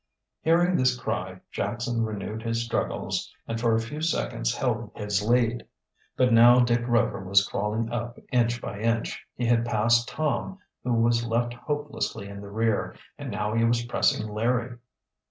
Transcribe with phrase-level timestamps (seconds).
[0.41, 5.67] Hearing this cry, Jackson renewed his struggles and for a few seconds held his lead.
[6.17, 9.23] But now Dick Rover was crawling up inch by inch.
[9.35, 13.85] He had passed Tom, who was left hopelessly in the rear, and now he was
[13.85, 14.79] pressing Larry.